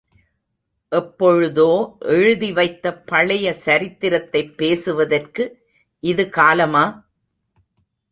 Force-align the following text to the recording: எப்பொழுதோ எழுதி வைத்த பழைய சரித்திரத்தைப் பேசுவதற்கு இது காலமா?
எப்பொழுதோ 0.91 1.97
எழுதி 1.99 2.51
வைத்த 2.51 2.93
பழைய 3.03 3.53
சரித்திரத்தைப் 3.53 4.57
பேசுவதற்கு 4.57 5.45
இது 6.03 6.29
காலமா? 6.29 7.07